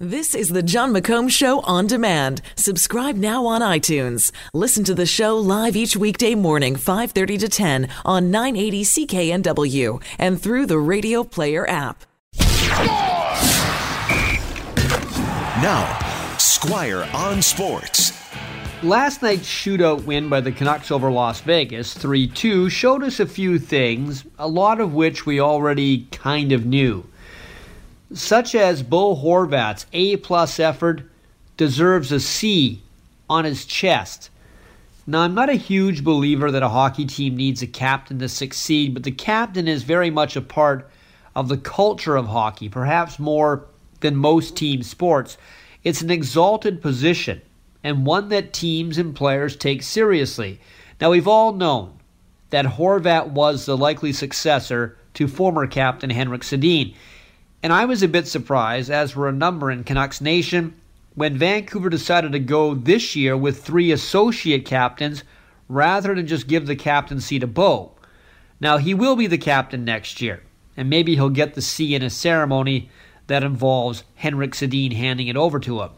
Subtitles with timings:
[0.00, 2.42] This is the Jon McComb Show on demand.
[2.56, 4.32] Subscribe now on iTunes.
[4.52, 10.42] Listen to the show live each weekday morning, 5:30 to 10 on 980 CKNW and
[10.42, 12.06] through the Radio Player app.
[15.62, 15.96] Now,
[16.38, 18.14] Squire on Sports.
[18.82, 23.26] Last night's shootout win by the Canucks over Las Vegas, 3 2, showed us a
[23.26, 27.04] few things, a lot of which we already kind of knew
[28.14, 31.02] such as Bo Horvat's A plus effort
[31.56, 32.82] deserves a C
[33.28, 34.30] on his chest.
[35.06, 38.94] Now, I'm not a huge believer that a hockey team needs a captain to succeed,
[38.94, 40.90] but the captain is very much a part
[41.34, 43.66] of the culture of hockey, perhaps more
[44.00, 45.36] than most team sports.
[45.82, 47.42] It's an exalted position
[47.82, 50.58] and one that teams and players take seriously.
[51.00, 51.98] Now, we've all known
[52.50, 56.94] that Horvat was the likely successor to former captain Henrik Sedin.
[57.64, 60.74] And I was a bit surprised, as were a number in Canucks Nation,
[61.14, 65.24] when Vancouver decided to go this year with three associate captains
[65.66, 67.92] rather than just give the captaincy to Bo.
[68.60, 70.42] Now, he will be the captain next year,
[70.76, 72.90] and maybe he'll get the C in a ceremony
[73.28, 75.90] that involves Henrik Sedin handing it over to him.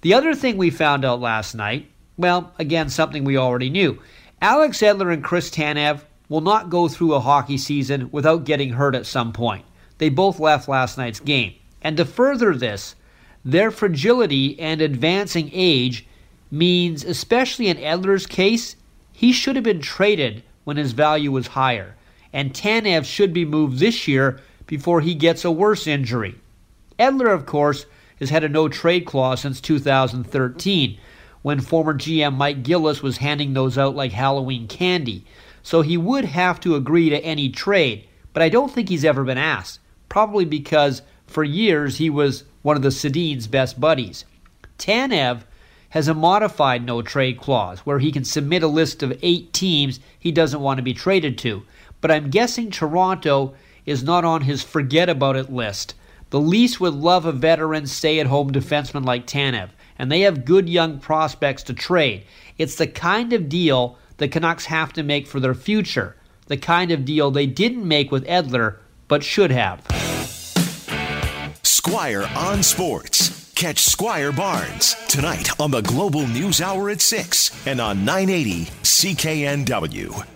[0.00, 4.00] The other thing we found out last night, well, again, something we already knew.
[4.40, 8.94] Alex Edler and Chris Tanev will not go through a hockey season without getting hurt
[8.94, 9.66] at some point.
[9.98, 11.54] They both left last night's game.
[11.80, 12.96] And to further this,
[13.44, 16.06] their fragility and advancing age
[16.50, 18.76] means, especially in Edler's case,
[19.12, 21.94] he should have been traded when his value was higher.
[22.32, 26.34] And Tanev should be moved this year before he gets a worse injury.
[26.98, 27.86] Edler, of course,
[28.18, 30.98] has had a no trade clause since 2013,
[31.42, 35.24] when former GM Mike Gillis was handing those out like Halloween candy.
[35.62, 39.24] So he would have to agree to any trade, but I don't think he's ever
[39.24, 39.80] been asked
[40.16, 44.24] probably because for years he was one of the Sedin's best buddies.
[44.78, 45.42] Tanev
[45.90, 50.00] has a modified no trade clause where he can submit a list of eight teams
[50.18, 51.64] he doesn't want to be traded to.
[52.00, 55.92] But I'm guessing Toronto is not on his forget about it list.
[56.30, 59.68] The Leafs would love a veteran stay at home defenseman like Tanev,
[59.98, 62.24] and they have good young prospects to trade.
[62.56, 66.16] It's the kind of deal the Canucks have to make for their future,
[66.46, 68.78] the kind of deal they didn't make with Edler
[69.08, 70.05] but should have.
[71.86, 73.52] Squire on Sports.
[73.54, 80.35] Catch Squire Barnes tonight on the Global News Hour at 6 and on 980 CKNW.